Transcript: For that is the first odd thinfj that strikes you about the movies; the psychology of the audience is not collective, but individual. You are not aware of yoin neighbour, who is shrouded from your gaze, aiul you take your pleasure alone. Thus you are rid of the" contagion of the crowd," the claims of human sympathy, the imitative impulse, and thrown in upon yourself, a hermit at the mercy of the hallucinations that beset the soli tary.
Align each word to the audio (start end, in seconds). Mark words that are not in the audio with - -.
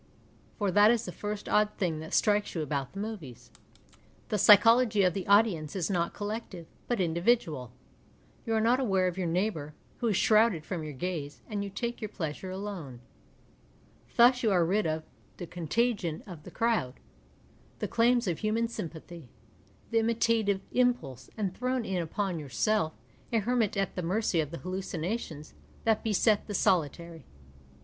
For 0.57 0.71
that 0.71 0.89
is 0.89 1.05
the 1.05 1.11
first 1.11 1.47
odd 1.47 1.77
thinfj 1.77 1.99
that 1.99 2.13
strikes 2.15 2.55
you 2.55 2.63
about 2.63 2.93
the 2.93 2.99
movies; 2.99 3.51
the 4.29 4.39
psychology 4.39 5.03
of 5.03 5.13
the 5.13 5.27
audience 5.27 5.75
is 5.75 5.91
not 5.91 6.15
collective, 6.15 6.65
but 6.87 6.99
individual. 6.99 7.71
You 8.43 8.55
are 8.55 8.59
not 8.61 8.79
aware 8.79 9.07
of 9.07 9.17
yoin 9.17 9.29
neighbour, 9.29 9.75
who 9.99 10.07
is 10.07 10.17
shrouded 10.17 10.65
from 10.65 10.83
your 10.83 10.93
gaze, 10.93 11.43
aiul 11.51 11.61
you 11.61 11.69
take 11.69 12.01
your 12.01 12.09
pleasure 12.09 12.49
alone. 12.49 13.01
Thus 14.15 14.41
you 14.41 14.49
are 14.49 14.65
rid 14.65 14.87
of 14.87 15.03
the" 15.37 15.45
contagion 15.59 16.23
of 16.25 16.45
the 16.45 16.49
crowd," 16.49 16.95
the 17.77 17.87
claims 17.87 18.27
of 18.27 18.39
human 18.39 18.69
sympathy, 18.69 19.29
the 19.91 19.99
imitative 19.99 20.61
impulse, 20.71 21.29
and 21.37 21.55
thrown 21.55 21.85
in 21.85 22.01
upon 22.01 22.39
yourself, 22.39 22.93
a 23.31 23.37
hermit 23.37 23.77
at 23.77 23.93
the 23.95 24.01
mercy 24.01 24.39
of 24.39 24.49
the 24.49 24.57
hallucinations 24.57 25.53
that 25.83 26.03
beset 26.03 26.47
the 26.47 26.55
soli 26.55 26.89
tary. 26.89 27.25